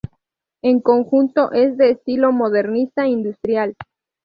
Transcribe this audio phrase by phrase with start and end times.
[0.63, 3.75] El conjunto es de estilo modernista industrial.